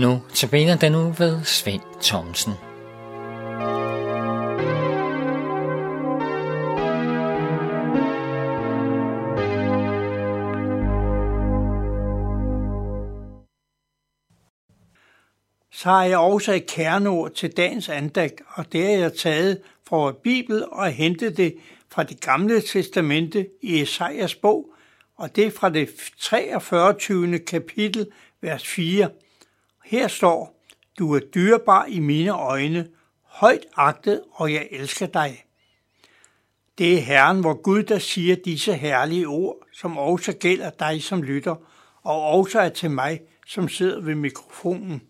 Nu 0.00 0.22
tabiner 0.34 0.76
den 0.76 0.92
nu 0.92 1.14
ved 1.18 1.44
Svend 1.44 1.82
Thomsen. 2.02 2.52
så 15.72 15.88
har 15.88 16.04
jeg 16.04 16.18
også 16.18 16.52
et 16.52 16.66
kerneord 16.66 17.30
til 17.30 17.50
dagens 17.50 17.88
andagt, 17.88 18.34
og 18.54 18.72
det 18.72 18.94
er 18.94 18.98
jeg 18.98 19.12
taget 19.12 19.60
fra 19.88 20.12
Bibel 20.12 20.64
og 20.70 20.90
hentet 20.90 21.36
det 21.36 21.56
fra 21.88 22.02
det 22.02 22.20
gamle 22.20 22.60
testamente 22.60 23.46
i 23.62 23.80
Esajas 23.80 24.34
bog, 24.34 24.72
og 25.16 25.36
det 25.36 25.46
er 25.46 25.50
fra 25.50 25.70
det 25.70 25.88
43. 26.20 27.38
kapitel, 27.38 28.06
vers 28.40 28.66
4. 28.66 29.08
Her 29.90 30.08
står, 30.08 30.62
du 30.98 31.14
er 31.14 31.20
dyrbar 31.20 31.84
i 31.84 31.98
mine 31.98 32.30
øjne, 32.30 32.88
højt 33.22 33.66
agtet, 33.76 34.22
og 34.32 34.52
jeg 34.52 34.68
elsker 34.70 35.06
dig. 35.06 35.44
Det 36.78 36.94
er 36.94 37.00
Herren, 37.00 37.40
hvor 37.40 37.54
Gud, 37.62 37.82
der 37.82 37.98
siger 37.98 38.36
disse 38.36 38.74
herlige 38.74 39.26
ord, 39.26 39.56
som 39.72 39.98
også 39.98 40.32
gælder 40.32 40.70
dig, 40.70 41.02
som 41.02 41.22
lytter, 41.22 41.54
og 42.02 42.22
også 42.22 42.60
er 42.60 42.68
til 42.68 42.90
mig, 42.90 43.20
som 43.46 43.68
sidder 43.68 44.00
ved 44.00 44.14
mikrofonen. 44.14 45.02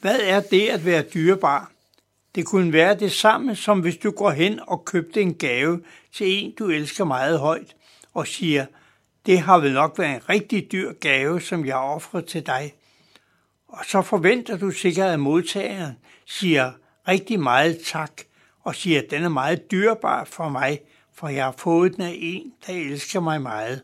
Hvad 0.00 0.20
er 0.20 0.40
det 0.40 0.68
at 0.68 0.84
være 0.84 1.02
dyrebar? 1.02 1.72
Det 2.34 2.46
kunne 2.46 2.72
være 2.72 2.94
det 2.94 3.12
samme, 3.12 3.56
som 3.56 3.80
hvis 3.80 3.96
du 3.96 4.10
går 4.10 4.30
hen 4.30 4.60
og 4.66 4.84
købte 4.84 5.22
en 5.22 5.34
gave 5.34 5.82
til 6.12 6.26
en, 6.26 6.54
du 6.58 6.66
elsker 6.68 7.04
meget 7.04 7.38
højt, 7.38 7.76
og 8.14 8.26
siger, 8.26 8.66
det 9.26 9.38
har 9.38 9.58
vel 9.58 9.72
nok 9.72 9.98
været 9.98 10.14
en 10.14 10.28
rigtig 10.28 10.72
dyr 10.72 10.92
gave, 10.92 11.40
som 11.40 11.66
jeg 11.66 11.76
offrer 11.76 12.20
til 12.20 12.46
dig. 12.46 12.74
Og 13.68 13.84
så 13.84 14.02
forventer 14.02 14.56
du 14.56 14.70
sikkert, 14.70 15.10
at 15.10 15.20
modtageren 15.20 15.92
siger 16.26 16.72
rigtig 17.08 17.40
meget 17.40 17.80
tak, 17.86 18.12
og 18.60 18.74
siger, 18.74 19.02
at 19.02 19.10
den 19.10 19.24
er 19.24 19.28
meget 19.28 19.70
dyrbar 19.70 20.24
for 20.24 20.48
mig, 20.48 20.80
for 21.14 21.28
jeg 21.28 21.44
har 21.44 21.54
fået 21.58 21.96
den 21.96 22.02
af 22.02 22.16
en, 22.18 22.52
der 22.66 22.72
elsker 22.72 23.20
mig 23.20 23.42
meget. 23.42 23.82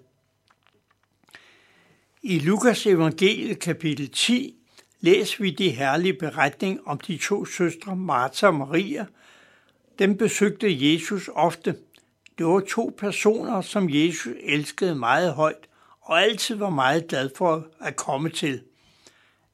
I 2.22 2.38
Lukas 2.38 2.86
evangeliet 2.86 3.58
kapitel 3.58 4.10
10 4.10 4.54
læser 5.00 5.42
vi 5.42 5.50
de 5.50 5.70
herlige 5.70 6.14
beretning 6.14 6.80
om 6.86 6.98
de 6.98 7.16
to 7.16 7.44
søstre, 7.44 7.96
Martha 7.96 8.46
og 8.46 8.54
Maria. 8.54 9.06
Dem 9.98 10.16
besøgte 10.16 10.92
Jesus 10.92 11.30
ofte. 11.34 11.76
Det 12.38 12.46
var 12.46 12.60
to 12.60 12.94
personer, 12.98 13.60
som 13.60 13.88
Jesus 13.90 14.32
elskede 14.42 14.94
meget 14.94 15.32
højt 15.34 15.68
og 16.00 16.22
altid 16.22 16.56
var 16.56 16.70
meget 16.70 17.06
glad 17.06 17.30
for 17.36 17.66
at 17.80 17.96
komme 17.96 18.30
til. 18.30 18.62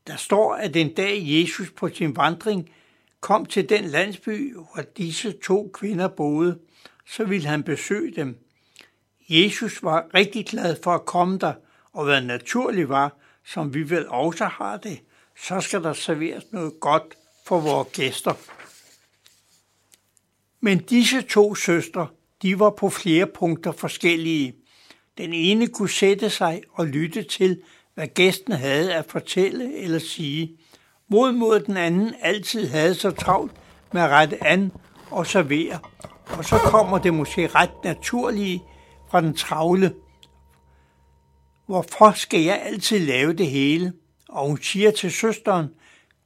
Der 0.06 0.17
står, 0.17 0.55
at 0.55 0.77
en 0.77 0.95
dag 0.95 1.19
Jesus 1.23 1.70
på 1.70 1.89
sin 1.89 2.17
vandring 2.17 2.70
kom 3.20 3.47
til 3.47 3.69
den 3.69 3.84
landsby, 3.84 4.55
hvor 4.55 4.83
disse 4.97 5.33
to 5.33 5.70
kvinder 5.75 6.09
boede, 6.09 6.59
så 7.06 7.25
ville 7.25 7.48
han 7.48 7.62
besøge 7.62 8.15
dem. 8.17 8.39
Jesus 9.28 9.83
var 9.83 10.06
rigtig 10.15 10.47
glad 10.47 10.77
for 10.83 10.91
at 10.95 11.05
komme 11.05 11.39
der, 11.39 11.53
og 11.93 12.05
hvad 12.05 12.21
naturligt 12.21 12.89
var, 12.89 13.17
som 13.45 13.75
vi 13.75 13.91
vel 13.91 14.09
også 14.09 14.45
har 14.45 14.77
det, 14.77 15.01
så 15.37 15.61
skal 15.61 15.83
der 15.83 15.93
serveres 15.93 16.45
noget 16.53 16.73
godt 16.81 17.15
for 17.47 17.61
vores 17.61 17.89
gæster. 17.93 18.34
Men 20.61 20.78
disse 20.78 21.23
to 21.23 21.55
søstre, 21.55 22.09
de 22.43 22.59
var 22.59 22.71
på 22.71 22.91
flere 22.91 23.27
punkter 23.27 23.73
forskellige. 23.73 24.55
Den 25.19 25.33
ene 25.33 25.69
kunne 25.69 25.89
sætte 25.89 26.31
sig 26.31 26.62
og 26.72 26.87
lytte 26.87 27.22
til, 27.22 27.62
hvad 27.95 28.06
gæsten 28.06 28.53
havde 28.53 28.95
at 28.95 29.06
fortælle 29.09 29.77
eller 29.77 29.99
sige, 29.99 30.56
mod 31.09 31.33
mod 31.33 31.61
den 31.61 31.77
anden 31.77 32.15
altid 32.23 32.67
havde 32.67 32.95
så 32.95 33.11
travlt 33.11 33.53
med 33.93 34.03
at 34.03 34.11
rette 34.11 34.45
an 34.45 34.73
og 35.11 35.27
servere. 35.27 35.78
Og 36.39 36.45
så 36.45 36.59
kommer 36.59 36.99
det 36.99 37.15
måske 37.15 37.47
ret 37.47 37.84
naturlige 37.84 38.62
fra 39.11 39.21
den 39.21 39.34
travle. 39.34 39.95
Hvorfor 41.67 42.12
skal 42.12 42.41
jeg 42.41 42.62
altid 42.62 42.99
lave 42.99 43.33
det 43.33 43.47
hele? 43.47 43.93
og 44.31 44.49
hun 44.49 44.62
siger 44.62 44.91
til 44.91 45.12
søsteren, 45.12 45.67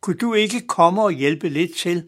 kunne 0.01 0.17
du 0.17 0.35
ikke 0.35 0.67
komme 0.67 1.03
og 1.03 1.13
hjælpe 1.13 1.49
lidt 1.49 1.77
til? 1.77 2.07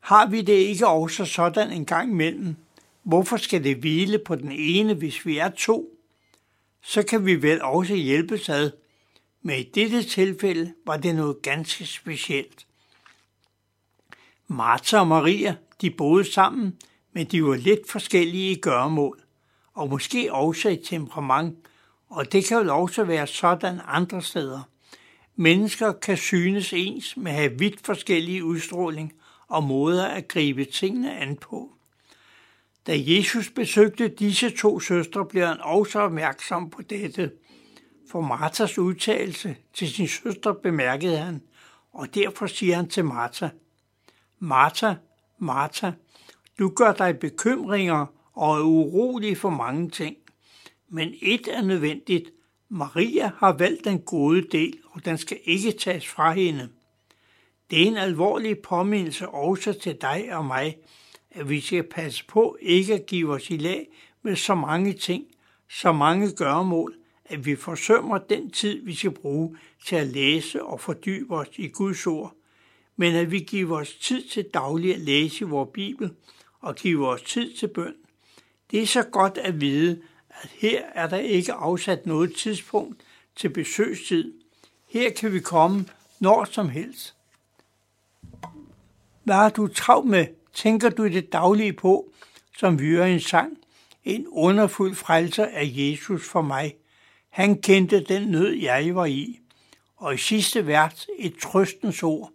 Har 0.00 0.26
vi 0.26 0.42
det 0.42 0.52
ikke 0.52 0.86
også 0.86 1.24
sådan 1.24 1.70
en 1.70 1.86
gang 1.86 2.10
imellem? 2.10 2.56
Hvorfor 3.02 3.36
skal 3.36 3.64
det 3.64 3.76
hvile 3.76 4.18
på 4.18 4.34
den 4.34 4.52
ene, 4.52 4.94
hvis 4.94 5.26
vi 5.26 5.38
er 5.38 5.48
to? 5.48 5.95
Så 6.88 7.02
kan 7.02 7.26
vi 7.26 7.42
vel 7.42 7.62
også 7.62 7.94
hjælpes 7.94 8.48
ad. 8.48 8.70
Men 9.42 9.58
i 9.58 9.62
dette 9.62 10.02
tilfælde 10.02 10.74
var 10.86 10.96
det 10.96 11.14
noget 11.14 11.42
ganske 11.42 11.86
specielt. 11.86 12.66
Martha 14.46 14.98
og 14.98 15.06
Maria, 15.06 15.56
de 15.80 15.90
boede 15.90 16.32
sammen, 16.32 16.76
men 17.12 17.26
de 17.26 17.44
var 17.44 17.54
lidt 17.54 17.90
forskellige 17.90 18.52
i 18.52 18.60
gøremål, 18.60 19.20
og 19.74 19.88
måske 19.88 20.32
også 20.32 20.68
i 20.68 20.76
temperament, 20.76 21.58
og 22.08 22.32
det 22.32 22.44
kan 22.44 22.66
jo 22.66 22.78
også 22.78 23.04
være 23.04 23.26
sådan 23.26 23.80
andre 23.86 24.22
steder. 24.22 24.62
Mennesker 25.36 25.92
kan 25.92 26.16
synes 26.16 26.72
ens 26.72 27.16
med 27.16 27.32
at 27.32 27.38
have 27.38 27.58
vidt 27.58 27.86
forskellige 27.86 28.44
udstråling 28.44 29.12
og 29.48 29.64
måder 29.64 30.06
at 30.06 30.28
gribe 30.28 30.64
tingene 30.64 31.16
an 31.16 31.36
på. 31.36 31.75
Da 32.86 32.92
Jesus 32.96 33.50
besøgte 33.50 34.08
disse 34.08 34.50
to 34.50 34.80
søstre, 34.80 35.26
blev 35.26 35.46
han 35.46 35.60
også 35.60 35.98
opmærksom 35.98 36.70
på 36.70 36.82
dette. 36.82 37.30
For 38.10 38.20
Marthas 38.20 38.78
udtalelse 38.78 39.56
til 39.74 39.88
sin 39.88 40.08
søster 40.08 40.52
bemærkede 40.52 41.18
han, 41.18 41.42
og 41.92 42.14
derfor 42.14 42.46
siger 42.46 42.76
han 42.76 42.88
til 42.88 43.04
Martha, 43.04 43.48
Martha, 44.38 44.94
Martha, 45.38 45.90
du 46.58 46.68
gør 46.68 46.92
dig 46.92 47.18
bekymringer 47.18 48.06
og 48.32 48.58
er 48.58 48.62
urolig 48.62 49.38
for 49.38 49.50
mange 49.50 49.90
ting 49.90 50.16
men 50.88 51.14
et 51.22 51.48
er 51.48 51.62
nødvendigt. 51.62 52.30
Maria 52.68 53.30
har 53.38 53.52
valgt 53.52 53.84
den 53.84 54.00
gode 54.00 54.42
del, 54.42 54.78
og 54.90 55.04
den 55.04 55.18
skal 55.18 55.38
ikke 55.44 55.72
tages 55.72 56.08
fra 56.08 56.32
hende. 56.32 56.68
Det 57.70 57.82
er 57.82 57.86
en 57.86 57.96
alvorlig 57.96 58.58
påmindelse 58.58 59.28
også 59.28 59.72
til 59.72 59.96
dig 60.00 60.36
og 60.36 60.44
mig, 60.44 60.76
at 61.36 61.48
vi 61.48 61.60
skal 61.60 61.82
passe 61.82 62.24
på 62.26 62.56
ikke 62.60 62.94
at 62.94 63.06
give 63.06 63.32
os 63.32 63.50
i 63.50 63.56
lag 63.56 63.88
med 64.22 64.36
så 64.36 64.54
mange 64.54 64.92
ting, 64.92 65.24
så 65.70 65.92
mange 65.92 66.30
gøremål, 66.30 66.94
at 67.24 67.46
vi 67.46 67.56
forsømmer 67.56 68.18
den 68.18 68.50
tid, 68.50 68.84
vi 68.84 68.94
skal 68.94 69.10
bruge 69.10 69.56
til 69.86 69.96
at 69.96 70.06
læse 70.06 70.62
og 70.62 70.80
fordybe 70.80 71.34
os 71.34 71.48
i 71.56 71.68
Guds 71.68 72.06
ord, 72.06 72.34
men 72.96 73.14
at 73.14 73.30
vi 73.30 73.38
giver 73.38 73.78
os 73.80 73.94
tid 73.94 74.28
til 74.28 74.44
daglig 74.54 74.94
at 74.94 75.00
læse 75.00 75.40
i 75.40 75.48
vores 75.48 75.70
Bibel 75.74 76.10
og 76.60 76.74
giver 76.74 77.08
os 77.08 77.22
tid 77.22 77.52
til 77.52 77.68
bøn. 77.68 77.94
Det 78.70 78.82
er 78.82 78.86
så 78.86 79.02
godt 79.02 79.38
at 79.38 79.60
vide, 79.60 80.02
at 80.30 80.50
her 80.54 80.82
er 80.94 81.08
der 81.08 81.16
ikke 81.16 81.52
afsat 81.52 82.06
noget 82.06 82.34
tidspunkt 82.34 83.02
til 83.36 83.48
besøgstid. 83.48 84.32
Her 84.88 85.10
kan 85.10 85.32
vi 85.32 85.40
komme 85.40 85.86
når 86.20 86.44
som 86.44 86.68
helst. 86.68 87.14
Hvad 89.24 89.34
har 89.34 89.48
du 89.48 89.66
travlt 89.68 90.10
med? 90.10 90.26
Tænker 90.56 90.88
du 90.88 91.08
det 91.08 91.32
daglige 91.32 91.72
på, 91.72 92.12
som 92.58 92.80
vi 92.80 92.86
hører 92.86 93.06
en 93.06 93.20
sang? 93.20 93.58
En 94.04 94.26
underfuld 94.28 94.94
frelser 94.94 95.46
af 95.46 95.72
Jesus 95.72 96.28
for 96.28 96.42
mig. 96.42 96.74
Han 97.30 97.62
kendte 97.62 98.04
den 98.04 98.28
nød, 98.28 98.52
jeg 98.52 98.94
var 98.94 99.06
i. 99.06 99.40
Og 99.96 100.14
i 100.14 100.18
sidste 100.18 100.66
vers 100.66 101.06
et 101.18 101.36
trøstens 101.36 102.02
ord. 102.02 102.30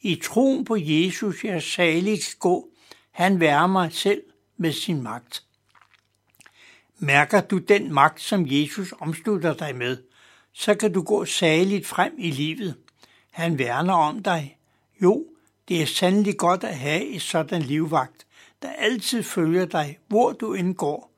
I 0.00 0.14
troen 0.14 0.64
på 0.64 0.76
Jesus 0.80 1.44
jeg 1.44 1.62
saligt 1.62 2.36
gå. 2.38 2.68
Han 3.10 3.40
værmer 3.40 3.80
mig 3.80 3.92
selv 3.92 4.22
med 4.56 4.72
sin 4.72 5.02
magt. 5.02 5.44
Mærker 6.98 7.40
du 7.40 7.58
den 7.58 7.92
magt, 7.92 8.20
som 8.20 8.44
Jesus 8.46 8.94
omslutter 9.00 9.54
dig 9.54 9.76
med, 9.76 9.96
så 10.52 10.74
kan 10.74 10.92
du 10.92 11.02
gå 11.02 11.24
saligt 11.24 11.86
frem 11.86 12.14
i 12.18 12.30
livet. 12.30 12.74
Han 13.30 13.58
værner 13.58 13.94
om 13.94 14.22
dig. 14.22 14.58
Jo, 15.02 15.26
det 15.68 15.82
er 15.82 15.86
sandelig 15.86 16.36
godt 16.36 16.64
at 16.64 16.76
have 16.76 17.04
et 17.04 17.22
sådan 17.22 17.62
livvagt, 17.62 18.26
der 18.62 18.68
altid 18.68 19.22
følger 19.22 19.64
dig, 19.64 19.98
hvor 20.06 20.32
du 20.32 20.54
indgår. 20.54 21.12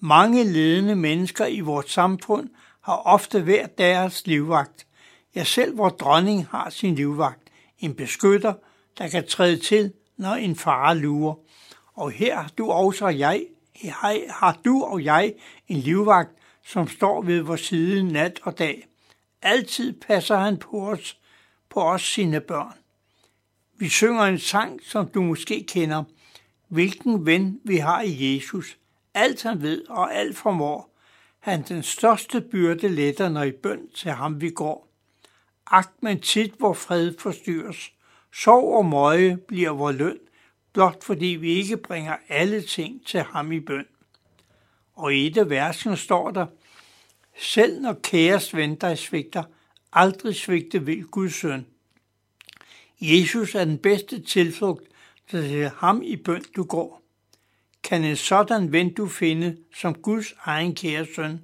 Mange 0.00 0.44
ledende 0.44 0.96
mennesker 0.96 1.46
i 1.46 1.60
vores 1.60 1.90
samfund 1.90 2.50
har 2.80 2.96
ofte 2.96 3.40
hver 3.40 3.66
deres 3.66 4.26
livvagt. 4.26 4.86
Jeg 5.34 5.46
selv 5.46 5.74
hvor 5.74 5.88
dronning 5.88 6.46
har 6.50 6.70
sin 6.70 6.94
livvagt, 6.94 7.50
en 7.78 7.94
beskytter, 7.94 8.54
der 8.98 9.08
kan 9.08 9.26
træde 9.28 9.56
til, 9.56 9.92
når 10.16 10.34
en 10.34 10.56
fare 10.56 10.98
lurer. 10.98 11.34
Og 11.94 12.10
her 12.10 12.36
har 12.36 12.50
du 12.58 12.70
også 12.70 13.04
og 13.04 13.18
jeg 13.18 13.46
har 14.28 14.58
du 14.64 14.82
og 14.82 15.04
jeg 15.04 15.34
en 15.68 15.76
livvagt, 15.76 16.30
som 16.64 16.88
står 16.88 17.22
ved 17.22 17.40
vores 17.40 17.60
side 17.60 18.12
nat 18.12 18.40
og 18.42 18.58
dag. 18.58 18.86
Altid 19.42 20.00
passer 20.00 20.36
han 20.36 20.56
på 20.56 20.90
os, 20.90 21.18
på 21.70 21.80
os 21.80 22.02
sine 22.02 22.40
børn. 22.40 22.81
Vi 23.76 23.88
synger 23.88 24.22
en 24.22 24.38
sang, 24.38 24.80
som 24.82 25.08
du 25.08 25.22
måske 25.22 25.64
kender. 25.68 26.04
Hvilken 26.68 27.26
ven 27.26 27.60
vi 27.64 27.76
har 27.76 28.02
i 28.02 28.34
Jesus. 28.34 28.78
Alt 29.14 29.42
han 29.42 29.62
ved 29.62 29.88
og 29.88 30.14
alt 30.14 30.36
formår. 30.36 30.96
Han 31.38 31.62
den 31.62 31.82
største 31.82 32.40
byrde 32.40 32.88
letter, 32.88 33.28
når 33.28 33.42
i 33.42 33.52
bøn 33.52 33.90
til 33.94 34.10
ham 34.10 34.40
vi 34.40 34.50
går. 34.50 34.88
Agt 35.66 36.02
men 36.02 36.20
tit, 36.20 36.54
hvor 36.58 36.72
fred 36.72 37.14
forstyrres. 37.18 37.92
Sov 38.32 38.76
og 38.76 38.86
møje 38.86 39.36
bliver 39.36 39.70
vor 39.70 39.92
løn, 39.92 40.18
blot 40.72 41.04
fordi 41.04 41.26
vi 41.26 41.52
ikke 41.52 41.76
bringer 41.76 42.16
alle 42.28 42.62
ting 42.62 43.06
til 43.06 43.20
ham 43.20 43.52
i 43.52 43.60
bøn. 43.60 43.86
Og 44.94 45.14
i 45.14 45.26
et 45.26 45.36
af 45.36 45.50
versene 45.50 45.96
står 45.96 46.30
der, 46.30 46.46
selv 47.38 47.80
når 47.80 47.92
kæres 47.92 48.54
ven 48.56 48.74
dig 48.74 48.98
svigter, 48.98 49.42
aldrig 49.92 50.34
svigte 50.34 50.84
vil 50.86 51.04
Guds 51.04 51.34
søn. 51.34 51.66
Jesus 53.04 53.54
er 53.54 53.64
den 53.64 53.78
bedste 53.78 54.20
tilflugt, 54.20 54.88
til 55.30 55.68
ham 55.68 56.02
i 56.02 56.16
bøn 56.16 56.44
du 56.56 56.64
går. 56.64 57.02
Kan 57.82 58.04
en 58.04 58.16
sådan 58.16 58.72
ven 58.72 58.94
du 58.94 59.08
finde 59.08 59.56
som 59.76 59.94
Guds 59.94 60.34
egen 60.44 60.74
kære 60.74 61.06
søn? 61.14 61.42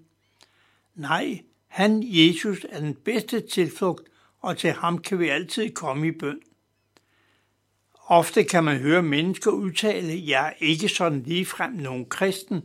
Nej, 0.94 1.40
han, 1.68 2.02
Jesus, 2.04 2.66
er 2.68 2.80
den 2.80 2.94
bedste 2.94 3.40
tilflugt, 3.40 4.08
og 4.40 4.56
til 4.56 4.72
ham 4.72 4.98
kan 4.98 5.18
vi 5.18 5.28
altid 5.28 5.70
komme 5.70 6.08
i 6.08 6.10
bøn. 6.10 6.40
Ofte 8.06 8.44
kan 8.44 8.64
man 8.64 8.78
høre 8.78 9.02
mennesker 9.02 9.50
udtale, 9.50 10.22
jeg 10.26 10.46
er 10.48 10.64
ikke 10.66 10.88
sådan 10.88 11.22
ligefrem 11.22 11.72
nogen 11.72 12.06
kristen, 12.06 12.62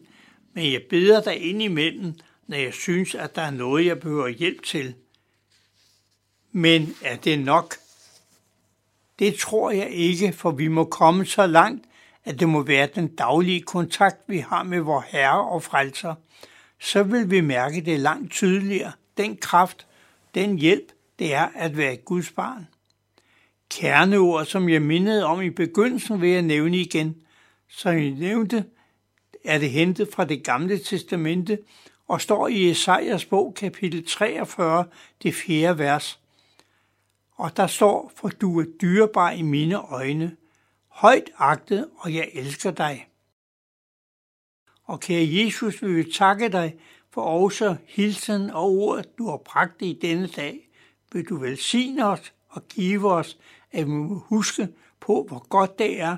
men 0.53 0.71
jeg 0.73 0.81
beder 0.89 1.21
dig 1.21 1.37
ind 1.37 1.61
imellem, 1.61 2.13
når 2.47 2.57
jeg 2.57 2.73
synes, 2.73 3.15
at 3.15 3.35
der 3.35 3.41
er 3.41 3.51
noget, 3.51 3.85
jeg 3.85 3.99
behøver 3.99 4.27
hjælp 4.27 4.63
til. 4.63 4.95
Men 6.51 6.95
er 7.01 7.15
det 7.15 7.39
nok? 7.39 7.82
Det 9.19 9.35
tror 9.35 9.71
jeg 9.71 9.89
ikke, 9.89 10.33
for 10.33 10.51
vi 10.51 10.67
må 10.67 10.83
komme 10.83 11.25
så 11.25 11.47
langt, 11.47 11.85
at 12.25 12.39
det 12.39 12.49
må 12.49 12.61
være 12.61 12.87
den 12.95 13.07
daglige 13.07 13.61
kontakt, 13.61 14.17
vi 14.27 14.37
har 14.37 14.63
med 14.63 14.79
vor 14.79 15.05
Herre 15.07 15.49
og 15.49 15.63
Frelser. 15.63 16.15
Så 16.79 17.03
vil 17.03 17.31
vi 17.31 17.41
mærke 17.41 17.81
det 17.81 17.99
langt 17.99 18.31
tydeligere, 18.31 18.91
den 19.17 19.37
kraft, 19.37 19.87
den 20.35 20.57
hjælp, 20.57 20.91
det 21.19 21.33
er 21.33 21.47
at 21.55 21.77
være 21.77 21.95
Guds 21.95 22.31
barn. 22.31 22.67
Kerneord, 23.71 24.45
som 24.45 24.69
jeg 24.69 24.81
mindede 24.81 25.25
om 25.25 25.41
i 25.41 25.49
begyndelsen, 25.49 26.21
vil 26.21 26.29
jeg 26.29 26.41
nævne 26.41 26.77
igen. 26.77 27.15
Som 27.69 27.97
jeg 27.97 28.11
nævnte, 28.11 28.65
er 29.45 29.59
det 29.59 29.69
hentet 29.69 30.07
fra 30.13 30.25
det 30.25 30.43
gamle 30.43 30.77
testamente 30.77 31.57
og 32.07 32.21
står 32.21 32.47
i 32.47 32.69
Esajas 32.69 33.25
bog 33.25 33.53
kapitel 33.55 34.05
43, 34.07 34.85
det 35.23 35.35
fjerde 35.35 35.77
vers. 35.77 36.19
Og 37.43 37.57
der 37.57 37.67
står, 37.67 38.11
for 38.15 38.29
du 38.29 38.59
er 38.59 38.65
dyrebar 38.81 39.31
i 39.31 39.41
mine 39.41 39.75
øjne, 39.75 40.35
højt 40.87 41.31
agtet, 41.37 41.89
og 41.97 42.13
jeg 42.13 42.29
elsker 42.33 42.71
dig. 42.71 43.07
Og 44.83 44.99
kære 44.99 45.27
Jesus, 45.31 45.81
vi 45.81 45.93
vil 45.93 46.13
takke 46.13 46.49
dig 46.49 46.75
for 47.11 47.21
også 47.21 47.75
hilsen 47.87 48.49
og 48.49 48.71
ordet, 48.71 49.17
du 49.17 49.29
har 49.29 49.37
bragt 49.37 49.81
i 49.81 49.99
denne 50.01 50.27
dag. 50.27 50.69
Vil 51.11 51.29
du 51.29 51.37
velsigne 51.37 52.05
os 52.05 52.33
og 52.49 52.67
give 52.67 53.11
os, 53.11 53.37
at 53.71 53.85
vi 53.85 53.91
må 53.91 54.15
huske 54.15 54.67
på, 54.99 55.25
hvor 55.27 55.47
godt 55.47 55.79
det 55.79 56.01
er 56.01 56.17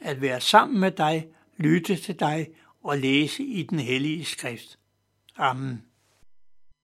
at 0.00 0.20
være 0.20 0.40
sammen 0.40 0.80
med 0.80 0.90
dig, 0.90 1.28
lytte 1.56 1.96
til 1.96 2.20
dig 2.20 2.48
og 2.82 2.98
læse 2.98 3.42
i 3.42 3.62
den 3.62 3.78
hellige 3.78 4.24
skrift. 4.24 4.78
Amen. 5.36 5.91